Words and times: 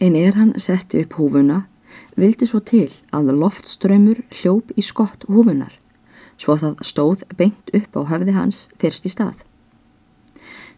En 0.00 0.14
er 0.14 0.36
hann 0.38 0.52
setti 0.62 1.02
upp 1.02 1.16
húfuna, 1.18 1.64
vildi 2.14 2.46
svo 2.46 2.60
til 2.62 2.90
að 3.14 3.32
loftströymur 3.40 4.20
hljóp 4.30 4.70
í 4.78 4.84
skott 4.86 5.26
húfunar, 5.26 5.72
svo 6.38 6.54
það 6.60 6.84
stóð 6.86 7.24
beint 7.38 7.72
upp 7.74 7.98
á 7.98 8.00
höfði 8.12 8.36
hans 8.36 8.60
fyrst 8.78 9.08
í 9.08 9.10
stað. 9.10 9.42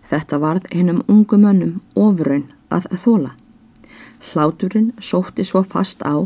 Þetta 0.08 0.40
varð 0.40 0.70
hennum 0.72 1.04
ungu 1.08 1.36
mönnum 1.36 1.76
ofraun 1.94 2.48
að 2.72 2.88
þóla. 3.02 3.34
Hláturinn 4.30 4.90
sótti 4.98 5.44
svo 5.44 5.62
fast 5.68 6.00
á 6.00 6.16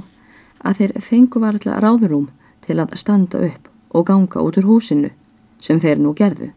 að 0.65 0.79
þeir 0.79 0.95
fengu 1.03 1.43
varðlega 1.43 1.83
ráðrúm 1.83 2.31
til 2.65 2.79
að 2.79 2.95
standa 2.97 3.43
upp 3.45 3.69
og 3.91 4.07
ganga 4.09 4.43
út 4.43 4.59
úr 4.63 4.71
húsinu 4.71 5.11
sem 5.59 5.83
þeir 5.83 5.99
nú 5.99 6.15
gerðu. 6.15 6.53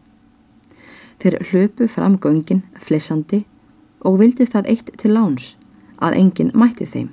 Þeir 1.18 1.42
hlöpu 1.50 1.88
fram 1.90 2.16
göngin 2.22 2.62
flissandi 2.78 3.44
og 4.06 4.20
vildi 4.22 4.46
það 4.46 4.70
eitt 4.70 4.92
til 5.02 5.16
láns 5.18 5.56
að 5.98 6.18
enginn 6.20 6.54
mætti 6.54 6.86
þeim. 6.86 7.10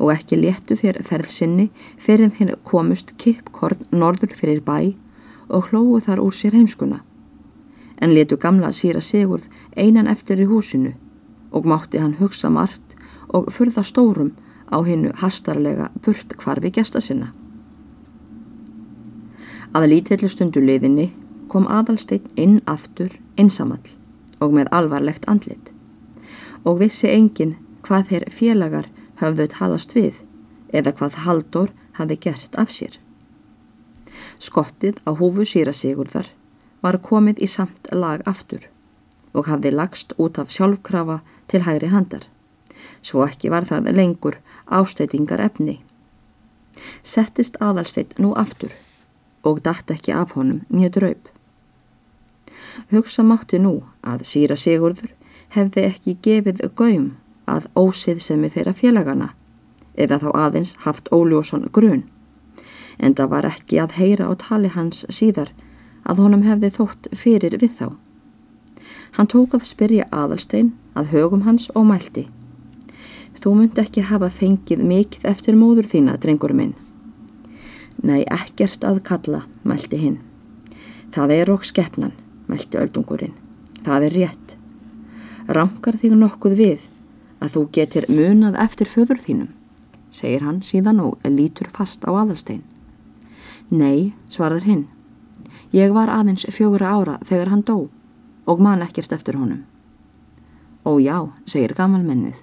Og 0.00 0.12
ekki 0.14 0.38
léttu 0.40 0.76
þér 0.78 1.02
ferðsynni 1.06 1.68
fyrir 2.00 2.32
þeir 2.34 2.56
komust 2.66 3.14
kippkorn 3.22 3.84
norður 3.92 4.34
fyrir 4.38 4.62
bæ 4.64 4.94
og 5.52 5.70
hlóðu 5.70 6.00
þar 6.06 6.22
úr 6.24 6.34
sér 6.34 6.56
heimskuna. 6.56 7.02
En 8.02 8.14
letu 8.14 8.36
gamla 8.40 8.72
síra 8.72 9.00
Sigurð 9.00 9.48
einan 9.76 10.08
eftir 10.10 10.40
í 10.40 10.48
húsinu 10.48 10.94
og 11.52 11.68
mátti 11.68 12.00
hann 12.00 12.16
hugsa 12.18 12.50
margt 12.50 12.96
og 13.28 13.52
furða 13.52 13.84
stórum 13.84 14.32
á 14.72 14.80
hinnu 14.82 15.12
hastarlega 15.20 15.90
burt 16.04 16.36
kvarfi 16.40 16.72
gesta 16.72 17.00
sinna. 17.00 17.32
Að 19.72 19.88
lítillu 19.92 20.28
stundu 20.28 20.60
liðinni 20.60 21.12
kom 21.48 21.68
aðalsteinn 21.68 22.32
inn 22.36 22.58
aftur 22.66 23.12
einsamall 23.40 23.84
og 24.40 24.56
með 24.56 24.72
alvarlegt 24.72 25.28
andlit. 25.28 25.72
Og 26.64 26.80
vissi 26.80 27.08
engin 27.10 27.56
hvað 27.86 28.08
þeir 28.10 28.28
félagar 28.30 28.90
höfðu 29.22 29.48
talast 29.54 29.94
við 29.96 30.20
eða 30.72 30.94
hvað 30.98 31.18
Haldur 31.24 31.72
hafi 31.98 32.18
gert 32.26 32.56
af 32.58 32.72
sér. 32.72 32.98
Skottið 34.42 35.00
á 35.06 35.10
húfu 35.14 35.44
síra 35.48 35.74
Sigurðar 35.76 36.30
var 36.82 36.98
komið 36.98 37.42
í 37.44 37.48
samt 37.50 37.90
lag 37.92 38.22
aftur 38.26 38.68
og 39.32 39.48
hafði 39.48 39.72
lagst 39.72 40.14
út 40.18 40.38
af 40.38 40.50
sjálfkrafa 40.52 41.20
til 41.48 41.62
hægri 41.66 41.92
handar. 41.92 42.24
Svo 43.02 43.24
ekki 43.26 43.50
var 43.52 43.66
það 43.68 43.92
lengur 43.96 44.38
ástætingar 44.66 45.40
efni. 45.40 45.80
Settist 47.02 47.58
aðalsteitt 47.60 48.18
nú 48.18 48.32
aftur 48.38 48.74
og 49.46 49.62
dætt 49.64 49.90
ekki 49.94 50.14
af 50.16 50.34
honum 50.36 50.62
nýja 50.70 50.92
draup. 50.96 51.28
Hugsa 52.92 53.22
mátti 53.22 53.58
nú 53.62 53.82
að 54.02 54.24
síra 54.28 54.56
Sigurður 54.56 55.12
hefði 55.54 55.86
ekki 55.88 56.18
gefið 56.24 56.62
gaum 56.78 57.10
að 57.46 57.68
ósið 57.76 58.22
semi 58.22 58.50
þeirra 58.52 58.74
félagana 58.76 59.32
eða 59.94 60.18
þá 60.22 60.28
aðeins 60.46 60.76
haft 60.86 61.10
óljóson 61.12 61.68
grun 61.72 62.04
en 62.98 63.14
það 63.18 63.32
var 63.34 63.48
ekki 63.48 63.80
að 63.82 63.96
heyra 63.98 64.28
á 64.30 64.32
tali 64.38 64.70
hans 64.72 65.04
síðar 65.10 65.50
að 66.08 66.22
honum 66.22 66.44
hefði 66.46 66.70
þótt 66.76 67.08
fyrir 67.16 67.56
við 67.62 67.74
þá. 67.78 67.88
Hann 69.16 69.28
tók 69.28 69.56
að 69.56 69.66
spyrja 69.68 70.08
aðalstein 70.10 70.72
að 70.98 71.12
högum 71.14 71.44
hans 71.46 71.68
og 71.74 71.86
mælti. 71.88 72.28
Þú 73.42 73.54
myndi 73.58 73.82
ekki 73.82 74.04
hafa 74.06 74.28
fengið 74.30 74.84
mikið 74.86 75.26
eftir 75.26 75.56
móður 75.58 75.88
þína, 75.90 76.14
drengur 76.22 76.54
minn. 76.54 76.76
Nei, 78.02 78.22
ekkert 78.30 78.84
að 78.86 79.02
kalla, 79.06 79.42
mælti 79.66 79.98
hinn. 79.98 80.20
Það 81.12 81.34
er 81.36 81.50
okk 81.50 81.66
skeppnan, 81.66 82.14
mælti 82.46 82.78
öldungurinn. 82.78 83.34
Það 83.82 84.06
er 84.06 84.16
rétt. 84.16 84.54
Rankar 85.50 85.98
þig 85.98 86.14
nokkuð 86.16 86.54
við 86.58 86.86
að 87.42 87.56
þú 87.56 87.62
getur 87.76 88.06
munað 88.08 88.58
eftir 88.62 88.90
föður 88.90 89.20
þínum, 89.22 89.50
segir 90.10 90.44
hann 90.46 90.62
síðan 90.62 91.02
og 91.02 91.18
lítur 91.26 91.70
fast 91.74 92.06
á 92.06 92.10
aðalstein. 92.14 92.62
Nei, 93.72 94.12
svarar 94.30 94.64
hinn. 94.68 94.86
Ég 95.72 95.92
var 95.96 96.10
aðeins 96.12 96.44
fjögur 96.52 96.84
ára 96.84 97.18
þegar 97.24 97.50
hann 97.52 97.66
dó 97.66 97.88
og 98.46 98.60
man 98.60 98.82
ekkert 98.84 99.12
eftir 99.16 99.38
honum. 99.40 99.62
Ó 100.84 100.98
já, 101.00 101.30
segir 101.46 101.74
gamalmennið 101.78 102.42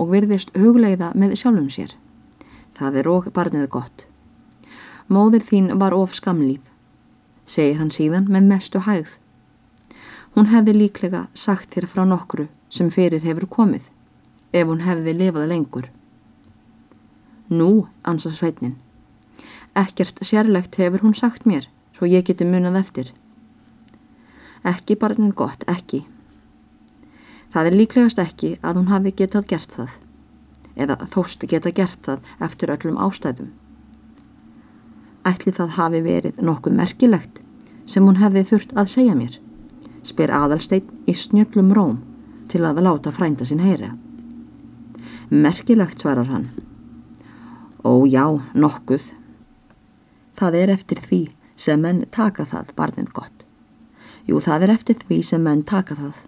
og 0.00 0.12
virðist 0.14 0.54
hugleiða 0.56 1.12
með 1.18 1.36
sjálfum 1.40 1.68
sér. 1.70 1.94
Það 2.72 2.98
er 3.02 3.08
og 3.12 3.28
barnið 3.34 3.68
gott. 3.68 4.06
Móðir 5.12 5.44
þín 5.44 5.72
var 5.78 5.92
of 5.92 6.14
skamlýf, 6.16 6.62
segir 7.44 7.76
hann 7.82 7.90
síðan 7.92 8.30
með 8.32 8.48
mestu 8.48 8.80
hægð. 8.86 9.18
Hún 10.32 10.48
hefði 10.48 10.78
líklega 10.78 11.26
sagt 11.34 11.74
þér 11.74 11.86
frá 11.90 12.06
nokkru 12.08 12.46
sem 12.72 12.88
fyrir 12.88 13.20
hefur 13.26 13.44
komið, 13.50 13.90
ef 14.52 14.68
hún 14.68 14.84
hefði 14.84 15.16
lifað 15.16 15.48
lengur. 15.50 15.88
Nú, 17.52 17.88
ansað 18.04 18.36
sveitnin, 18.38 18.76
ekkert 19.76 20.20
sérlegt 20.24 20.76
hefur 20.80 21.04
hún 21.04 21.16
sagt 21.16 21.46
mér, 21.48 21.66
svo 21.92 22.08
ég 22.08 22.24
geti 22.28 22.46
munað 22.48 22.78
eftir. 22.80 23.12
Ekki 24.64 24.96
barnið 25.00 25.34
gott, 25.36 25.64
ekki. 25.68 26.04
Það 27.52 27.68
er 27.68 27.76
líklegast 27.76 28.20
ekki 28.22 28.54
að 28.62 28.78
hún 28.80 28.92
hafi 28.92 29.12
getað 29.16 29.48
gert 29.50 29.74
það, 29.76 29.96
eða 30.76 30.96
þóst 31.12 31.44
geta 31.48 31.72
gert 31.74 32.06
það 32.06 32.30
eftir 32.46 32.72
öllum 32.72 33.00
ástæðum. 33.02 33.50
Ætli 35.28 35.52
það 35.54 35.76
hafi 35.78 36.00
verið 36.02 36.40
nokkuð 36.42 36.78
merkilegt 36.78 37.42
sem 37.84 38.06
hún 38.06 38.20
hefði 38.22 38.46
þurft 38.48 38.72
að 38.78 38.94
segja 38.94 39.18
mér, 39.18 39.36
spyr 40.06 40.32
aðalsteinn 40.34 41.04
í 41.06 41.14
snjöllum 41.14 41.74
róm 41.76 42.00
til 42.48 42.64
að 42.66 42.80
láta 42.86 43.12
frænda 43.14 43.46
sinn 43.48 43.62
heyra. 43.62 43.92
Merkilegt 45.32 46.00
svarar 46.00 46.28
hann. 46.28 46.50
Ó 47.80 48.04
já, 48.04 48.26
nokkuð. 48.52 49.06
Það 50.36 50.56
er 50.58 50.72
eftir 50.74 50.98
því 51.00 51.20
sem 51.56 51.80
menn 51.80 52.02
taka 52.12 52.44
það 52.44 52.74
barnið 52.76 53.08
gott. 53.16 53.46
Jú, 54.28 54.42
það 54.44 54.66
er 54.66 54.72
eftir 54.74 54.98
því 55.08 55.18
sem 55.24 55.40
menn 55.40 55.62
taka 55.64 55.96
það. 55.96 56.18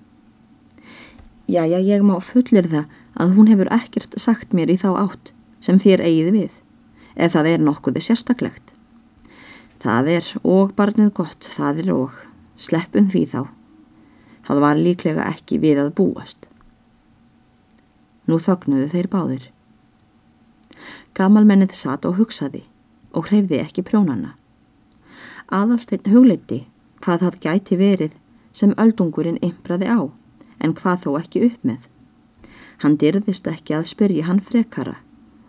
Já, 1.53 1.67
ég 1.69 2.01
má 2.01 2.17
fullir 2.25 2.71
það 2.73 2.97
að 3.21 3.35
hún 3.37 3.53
hefur 3.53 3.69
ekkert 3.77 4.17
sagt 4.17 4.57
mér 4.57 4.73
í 4.73 4.79
þá 4.81 4.95
átt 5.03 5.35
sem 5.61 5.77
þér 5.77 6.01
eigið 6.09 6.33
við, 6.39 6.57
ef 7.21 7.37
það 7.37 7.51
er 7.53 7.69
nokkuði 7.69 8.07
sérstaklega. 8.09 8.73
Það 9.85 10.11
er 10.15 10.33
og 10.49 10.73
barnið 10.81 11.13
gott, 11.21 11.45
það 11.45 11.85
er 11.85 11.93
og, 11.93 12.17
sleppum 12.57 13.13
því 13.13 13.27
þá. 13.37 13.41
Það 14.49 14.65
var 14.65 14.81
líklega 14.81 15.29
ekki 15.29 15.61
við 15.61 15.85
að 15.85 15.93
búast. 16.01 16.49
Nú 18.27 18.39
þögnuðu 18.41 18.89
þeir 18.93 19.09
báðir. 19.13 19.45
Gamalmennið 21.15 21.75
satt 21.77 22.07
og 22.09 22.17
hugsaði 22.19 22.65
og 23.15 23.29
hreyfði 23.29 23.61
ekki 23.63 23.85
prjónana. 23.87 24.35
Aðalsteinn 25.53 26.09
hugleiti 26.11 26.65
hvað 27.05 27.27
það 27.27 27.41
gæti 27.45 27.79
verið 27.79 28.15
sem 28.55 28.73
öldungurinn 28.81 29.41
ymbraði 29.45 29.91
á 29.91 30.01
en 30.65 30.75
hvað 30.75 31.05
þó 31.05 31.11
ekki 31.21 31.45
upp 31.51 31.67
með. 31.69 31.83
Hann 32.83 32.99
dyrðist 33.01 33.47
ekki 33.51 33.77
að 33.77 33.89
spyrja 33.93 34.27
hann 34.29 34.43
frekara 34.43 34.97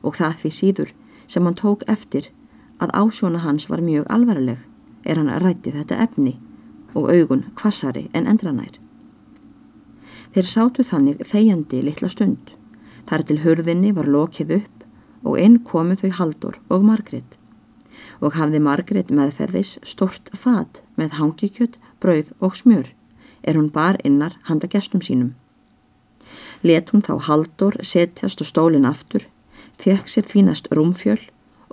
og 0.05 0.17
það 0.19 0.41
því 0.41 0.51
síður 0.59 0.91
sem 1.27 1.45
hann 1.47 1.57
tók 1.57 1.85
eftir 1.91 2.29
að 2.83 2.93
ásjóna 2.93 3.41
hans 3.45 3.69
var 3.71 3.81
mjög 3.81 4.09
alvarleg 4.11 4.59
er 5.05 5.21
hann 5.21 5.31
rætti 5.41 5.73
þetta 5.73 6.01
efni 6.05 6.35
og 6.95 7.09
augun 7.11 7.45
kvassari 7.55 8.09
en 8.13 8.27
endranær. 8.27 8.77
Þeir 10.35 10.47
sátu 10.51 10.83
þannig 10.83 11.23
þegjandi 11.23 11.81
litla 11.85 12.09
stund. 12.11 12.55
Þar 13.05 13.23
til 13.29 13.41
hurðinni 13.43 13.93
var 13.95 14.09
lokið 14.09 14.55
upp 14.59 14.85
og 15.25 15.39
inn 15.41 15.59
komu 15.65 15.97
þau 15.97 16.11
Haldur 16.19 16.61
og 16.69 16.85
Margret 16.85 17.37
og 18.23 18.35
hafði 18.37 18.61
Margret 18.63 19.11
meðferðis 19.11 19.75
stort 19.83 20.29
fat 20.33 20.81
með 20.99 21.17
hangikjött, 21.19 21.75
brauð 21.99 22.31
og 22.39 22.55
smjör 22.55 22.91
er 23.43 23.57
hún 23.57 23.71
bar 23.71 23.99
innar 24.03 24.37
handa 24.49 24.67
gestum 24.67 25.01
sínum. 25.01 25.33
Let 26.63 26.91
hún 26.91 27.03
þá 27.05 27.19
Haldur 27.27 27.77
setjast 27.83 28.41
og 28.41 28.49
stólin 28.49 28.87
aftur, 28.89 29.27
fekk 29.77 30.09
sér 30.09 30.25
þínast 30.25 30.71
rúmfjöl 30.73 31.19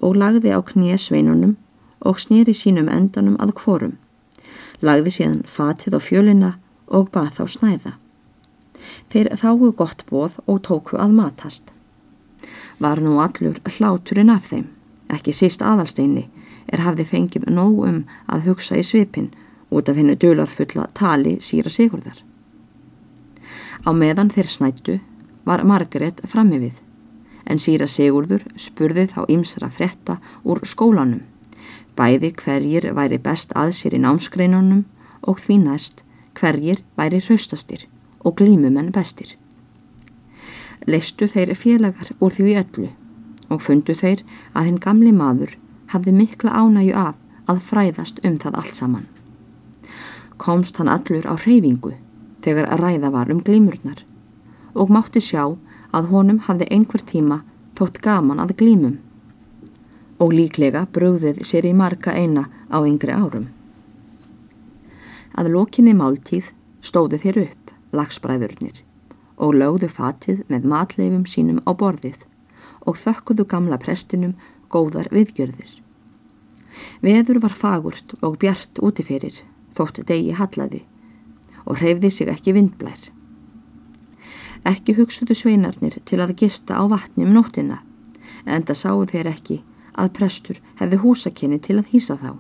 og 0.03 0.19
lagði 0.19 0.53
á 0.53 0.61
knésveinunum 0.61 1.57
og 2.03 2.21
snýri 2.21 2.55
sínum 2.57 2.91
endanum 2.91 3.39
að 3.41 3.55
kvorum. 3.63 3.97
Lagði 4.83 5.15
síðan 5.17 5.43
fatið 5.47 5.97
á 5.97 6.01
fjölina 6.03 6.53
og 6.89 7.11
bað 7.15 7.39
þá 7.39 7.45
snæða. 7.57 7.93
Þeir 9.13 9.33
þáu 9.41 9.73
gott 9.77 10.05
bóð 10.11 10.39
og 10.47 10.63
tóku 10.67 10.99
að 10.99 11.17
matast. 11.17 11.73
Var 12.79 13.01
nú 13.01 13.19
allur 13.23 13.61
hláturinn 13.77 14.33
af 14.33 14.49
þeim, 14.51 14.67
ekki 15.13 15.35
síst 15.37 15.63
aðalsteini, 15.63 16.29
er 16.73 16.83
hafði 16.83 17.07
fengið 17.07 17.49
nóg 17.51 17.83
um 17.89 18.05
að 18.27 18.49
hugsa 18.49 18.79
í 18.81 18.85
svipin 18.87 19.33
út 19.71 19.89
af 19.89 19.97
hennu 19.97 20.17
dölarfulla 20.17 20.89
tali 20.95 21.39
síra 21.41 21.71
sigurðar. 21.73 22.23
Á 23.83 23.91
meðan 23.93 24.31
þeir 24.31 24.49
snættu 24.49 24.99
var 25.45 25.65
Margaret 25.67 26.23
frammi 26.29 26.61
við 26.63 26.81
en 27.47 27.59
síra 27.59 27.89
Sigurður 27.91 28.45
spurði 28.57 29.09
þá 29.11 29.23
ymsra 29.33 29.71
fretta 29.73 30.19
úr 30.47 30.63
skólanum. 30.69 31.23
Bæði 31.99 32.33
hverjir 32.39 32.89
væri 32.97 33.19
best 33.21 33.53
að 33.59 33.75
sér 33.77 33.99
í 33.99 34.03
námskreinunum 34.03 34.85
og 35.29 35.43
því 35.43 35.59
næst 35.67 36.05
hverjir 36.39 36.85
væri 36.97 37.21
hraustastir 37.21 37.89
og 38.25 38.37
glímumenn 38.41 38.93
bestir. 38.95 39.37
Leistu 40.87 41.29
þeir 41.31 41.55
félagar 41.55 42.11
úr 42.19 42.35
því 42.35 42.57
öllu 42.63 42.89
og 43.53 43.63
fundu 43.63 43.95
þeir 43.95 44.23
að 44.55 44.69
hinn 44.69 44.81
gamli 44.83 45.13
maður 45.15 45.57
hafði 45.93 46.15
mikla 46.17 46.55
ánægju 46.57 46.97
af 46.97 47.19
að 47.51 47.63
fræðast 47.69 48.23
um 48.27 48.39
það 48.43 48.59
allt 48.63 48.79
saman. 48.79 49.07
Komst 50.39 50.79
hann 50.81 50.91
allur 50.91 51.27
á 51.29 51.35
reyfingu 51.37 51.95
þegar 52.43 52.71
að 52.73 52.83
ræða 52.87 53.13
var 53.15 53.31
um 53.31 53.43
glímurnar 53.45 54.05
og 54.75 54.91
mátti 54.91 55.21
sjá 55.21 55.45
að 55.93 56.11
honum 56.11 56.41
hafði 56.47 56.71
einhver 56.73 57.05
tíma 57.07 57.43
tótt 57.79 58.01
gaman 58.05 58.41
að 58.43 58.57
glímum 58.63 58.99
og 60.23 60.33
líklega 60.37 60.87
brúðið 60.95 61.43
sér 61.47 61.67
í 61.69 61.75
marga 61.77 62.15
eina 62.15 62.47
á 62.71 62.79
yngri 62.87 63.13
árum. 63.13 63.49
Að 65.35 65.51
lokinni 65.55 65.95
máltíð 65.99 66.53
stóðu 66.85 67.19
þeir 67.23 67.39
upp, 67.47 67.62
lagsbræðurnir, 67.93 68.83
og 69.37 69.57
lögðu 69.59 69.89
fatið 69.93 70.43
með 70.53 70.69
matleifum 70.73 71.25
sínum 71.29 71.63
á 71.69 71.71
borðið 71.77 72.25
og 72.89 72.99
þökkuðu 72.99 73.47
gamla 73.49 73.79
prestinum 73.81 74.35
góðar 74.73 75.11
viðgjörðir. 75.13 75.79
Veður 77.05 77.43
var 77.43 77.55
fagurt 77.57 78.15
og 78.23 78.39
bjart 78.43 78.81
útifyrir, 78.83 79.43
þótt 79.77 80.03
degi 80.09 80.37
hallaði 80.39 80.85
og 81.63 81.79
hreyfði 81.79 82.11
sig 82.11 82.31
ekki 82.33 82.55
vindblær. 82.57 83.11
Ekki 84.67 84.97
hugsuðu 84.97 85.37
sveinarnir 85.37 85.99
til 86.07 86.21
að 86.23 86.37
gista 86.43 86.79
á 86.79 86.83
vatni 86.91 87.27
um 87.27 87.35
nóttina, 87.35 87.83
en 88.47 88.65
það 88.67 88.79
sáu 88.79 89.05
þeir 89.11 89.31
ekki 89.31 89.61
að 89.99 90.15
prestur 90.19 90.59
hefði 90.81 91.03
húsakinni 91.03 91.61
til 91.63 91.79
að 91.79 91.93
hýsa 91.93 92.17
þá. 92.19 92.33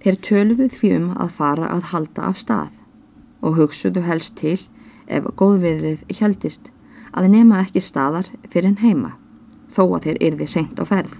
Þeir 0.00 0.18
töluðu 0.28 0.68
því 0.72 0.90
um 0.96 1.06
að 1.16 1.32
fara 1.36 1.70
að 1.72 1.88
halda 1.92 2.28
af 2.30 2.40
stað 2.40 2.75
og 3.46 3.58
hugsuðu 3.60 4.02
helst 4.06 4.34
til 4.40 4.58
ef 5.06 5.28
góðviðrið 5.38 6.02
heldist 6.18 6.72
að 7.16 7.30
nema 7.32 7.62
ekki 7.62 7.82
staðar 7.84 8.28
fyrir 8.50 8.72
en 8.72 8.80
heima 8.82 9.12
þó 9.72 9.82
að 9.86 10.08
þeir 10.08 10.22
yrði 10.28 10.48
senkt 10.50 10.80
á 10.82 10.84
ferð. 10.88 11.14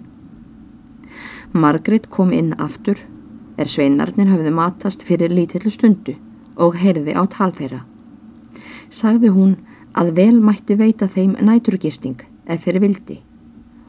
Margrit 1.55 2.09
kom 2.13 2.33
inn 2.35 2.55
aftur 2.59 2.99
er 3.57 3.71
sveinarnir 3.71 4.33
hafði 4.33 4.53
matast 4.53 5.07
fyrir 5.07 5.33
lítillu 5.33 5.71
stundu 5.73 6.17
og 6.57 6.77
heyrði 6.81 7.15
á 7.17 7.23
talfeira. 7.31 7.85
Sagði 8.89 9.31
hún 9.33 9.57
að 9.97 10.13
vel 10.19 10.37
mætti 10.43 10.77
veita 10.77 11.09
þeim 11.09 11.37
næturgisting 11.41 12.21
ef 12.47 12.67
þeir 12.67 12.83
vildi 12.83 13.21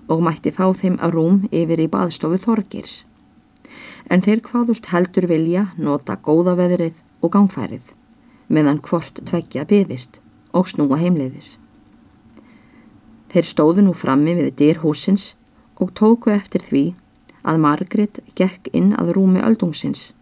og 0.07 0.24
mætti 0.24 0.54
fá 0.56 0.69
þeim 0.72 0.95
að 1.04 1.18
rúm 1.18 1.40
yfir 1.51 1.83
í 1.83 1.92
baðstofu 1.92 2.40
Þorgirs 2.45 3.01
en 4.07 4.24
þeir 4.24 4.42
hvaðust 4.45 4.88
heldur 4.94 5.28
vilja 5.28 5.68
nota 5.78 6.16
góða 6.24 6.56
veðrið 6.60 7.01
og 7.22 7.33
gangfærið 7.36 7.92
meðan 8.47 8.79
hvort 8.83 9.21
tveggja 9.27 9.65
byðist 9.67 10.21
og 10.55 10.69
snúa 10.71 10.99
heimleiðis. 11.01 11.57
Þeir 13.31 13.47
stóðu 13.47 13.83
nú 13.83 13.94
frammi 13.97 14.35
við 14.38 14.53
dyr 14.61 14.79
húsins 14.83 15.33
og 15.83 15.91
tóku 15.97 16.31
eftir 16.31 16.63
því 16.63 16.83
að 17.47 17.59
Margret 17.63 18.21
gekk 18.39 18.69
inn 18.75 18.94
að 18.97 19.13
rúmi 19.17 19.44
öldungsins 19.44 20.13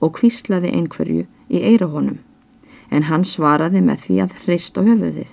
og 0.00 0.16
kvíslaði 0.18 0.72
einhverju 0.74 1.26
í 1.52 1.60
eirahónum 1.60 2.18
en 2.94 3.06
hann 3.08 3.24
svaraði 3.28 3.82
með 3.84 4.06
því 4.06 4.16
að 4.24 4.34
hrist 4.44 4.78
á 4.78 4.82
höfuðið. 4.86 5.30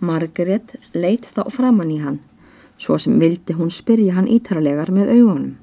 Margret 0.00 0.74
leitt 0.96 1.28
þá 1.28 1.42
framann 1.52 1.92
í 1.92 2.00
hann 2.00 2.20
svo 2.80 2.96
sem 2.96 3.18
vildi 3.20 3.56
hún 3.58 3.72
spyrja 3.72 4.16
hann 4.16 4.28
ítarlegar 4.28 4.88
með 4.94 5.12
augunum. 5.18 5.56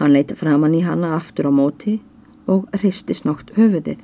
Hann 0.00 0.12
leitt 0.12 0.34
framann 0.36 0.74
í 0.74 0.82
hana 0.82 1.14
aftur 1.16 1.48
á 1.48 1.52
móti 1.54 2.00
og 2.50 2.66
hristi 2.74 3.14
snokt 3.14 3.54
höfuðið 3.54 4.02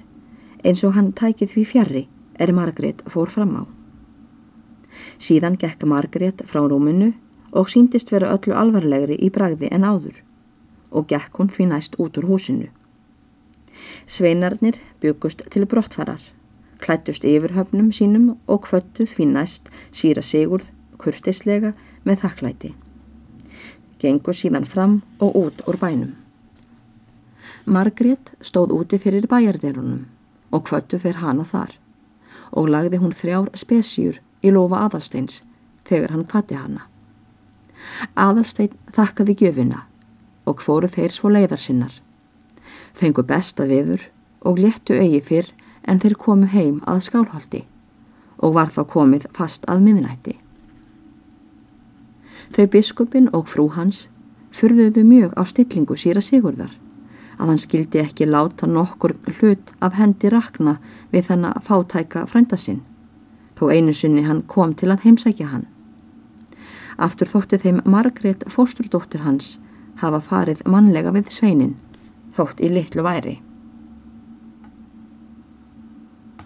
eins 0.65 0.83
og 0.87 0.95
hann 0.97 1.13
tækið 1.19 1.55
því 1.55 1.65
fjarrri 1.73 2.03
er 2.39 2.53
Margrét 2.57 3.03
fór 3.13 3.31
fram 3.31 3.55
á. 3.61 3.63
Síðan 5.19 5.59
gekk 5.61 5.87
Margrét 5.89 6.45
frá 6.51 6.61
rúminu 6.63 7.13
og 7.53 7.71
síndist 7.73 8.13
vera 8.13 8.33
öllu 8.35 8.55
alvarlegri 8.57 9.19
í 9.19 9.31
bragði 9.31 9.73
en 9.73 9.89
áður 9.89 10.23
og 10.91 11.09
gekk 11.09 11.41
hún 11.41 11.51
fyrir 11.53 11.73
næst 11.73 11.99
út 11.99 12.19
úr 12.21 12.29
húsinu. 12.29 12.69
Sveinarnir 14.07 14.79
byggust 15.01 15.43
til 15.51 15.67
brottfarar, 15.67 16.21
klættust 16.79 17.25
yfir 17.25 17.57
höfnum 17.57 17.91
sínum 17.91 18.37
og 18.47 18.69
kvöttuð 18.69 19.17
fyrir 19.17 19.35
næst 19.35 19.73
síra 19.91 20.23
sigurð 20.23 20.71
kurtislega 20.99 21.73
með 22.05 22.25
þakklæti 22.27 22.75
gengur 24.03 24.35
síðan 24.35 24.67
fram 24.67 24.99
og 25.23 25.37
út 25.39 25.63
úr 25.71 25.79
bænum. 25.79 26.17
Margrét 27.67 28.35
stóð 28.43 28.75
úti 28.79 28.99
fyrir 28.99 29.29
bæjarderunum 29.31 30.03
og 30.53 30.67
kvöttu 30.69 31.01
þeir 31.01 31.23
hana 31.23 31.47
þar 31.49 31.77
og 32.53 32.69
lagði 32.69 33.01
hún 33.01 33.15
þrjár 33.17 33.49
spesjur 33.57 34.21
í 34.45 34.53
lofa 34.53 34.85
aðalsteins 34.87 35.41
þegar 35.89 36.13
hann 36.13 36.27
kvatti 36.29 36.59
hana. 36.59 36.87
Aðalstein 38.15 38.75
þakkaði 38.93 39.37
gjöfina 39.41 39.85
og 40.47 40.63
fóru 40.63 40.91
þeir 40.91 41.15
svo 41.15 41.33
leiðar 41.33 41.63
sinnar. 41.63 41.95
Fengu 42.93 43.25
besta 43.25 43.67
viður 43.67 44.05
og 44.45 44.61
léttu 44.61 44.99
eigi 44.99 45.23
fyrr 45.25 45.53
en 45.89 46.01
þeir 46.03 46.19
komu 46.19 46.49
heim 46.53 46.81
að 46.87 47.05
skálhaldi 47.09 47.65
og 48.43 48.57
var 48.59 48.73
þá 48.75 48.83
komið 48.91 49.29
fast 49.37 49.65
að 49.71 49.85
miðnætti. 49.87 50.37
Þau 52.53 52.67
biskupin 52.69 53.31
og 53.33 53.49
frú 53.49 53.69
hans 53.73 54.09
fyrðuðu 54.53 55.07
mjög 55.09 55.37
á 55.39 55.43
stillingu 55.49 55.97
síra 55.97 56.21
Sigurðar 56.21 56.75
að 57.43 57.53
hann 57.53 57.61
skildi 57.61 58.01
ekki 58.05 58.31
láta 58.31 58.71
nokkur 58.71 59.17
hlut 59.41 59.75
af 59.83 59.99
hendi 59.99 60.31
rakna 60.31 60.79
við 61.13 61.29
þennan 61.33 61.61
fátæka 61.67 62.25
frændasinn 62.31 62.83
þó 63.59 63.69
einu 63.71 63.93
sinni 63.95 64.25
hann 64.27 64.43
kom 64.51 64.75
til 64.75 64.91
að 64.91 65.05
heimsækja 65.07 65.49
hann. 65.53 65.67
Aftur 66.99 67.31
þótti 67.31 67.61
þeim 67.63 67.81
Margrét 67.89 68.45
fósturdóttir 68.51 69.23
hans 69.27 69.57
hafa 70.03 70.21
farið 70.25 70.65
mannlega 70.67 71.13
við 71.15 71.31
sveinin 71.31 71.77
þótt 72.37 72.63
í 72.65 72.71
litlu 72.73 73.05
væri. 73.07 73.41